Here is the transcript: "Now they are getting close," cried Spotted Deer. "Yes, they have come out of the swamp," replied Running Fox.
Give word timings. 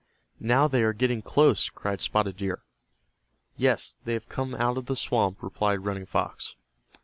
"Now 0.39 0.67
they 0.67 0.81
are 0.81 0.93
getting 0.93 1.21
close," 1.21 1.69
cried 1.69 2.01
Spotted 2.01 2.37
Deer. 2.37 2.63
"Yes, 3.55 3.97
they 4.03 4.13
have 4.13 4.27
come 4.27 4.55
out 4.55 4.79
of 4.79 4.87
the 4.87 4.95
swamp," 4.95 5.43
replied 5.43 5.85
Running 5.85 6.07
Fox. 6.07 6.55